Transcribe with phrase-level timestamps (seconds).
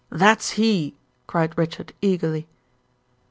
[0.09, 0.95] "That's he,"
[1.27, 2.47] cried Richard, eagerly.